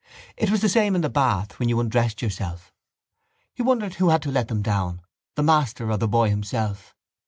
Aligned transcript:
It 0.35 0.49
was 0.49 0.61
the 0.61 0.67
same 0.67 0.95
in 0.95 1.01
the 1.01 1.11
bath 1.11 1.59
when 1.59 1.69
you 1.69 1.79
undressed 1.79 2.23
yourself. 2.23 2.73
He 3.53 3.61
wondered 3.61 3.93
who 3.93 4.09
had 4.09 4.23
to 4.23 4.31
let 4.31 4.47
them 4.47 4.63
down, 4.63 5.03
the 5.35 5.43
master 5.43 5.91
or 5.91 5.97
the 5.97 6.07
boy 6.07 6.31
himself. 6.31 6.95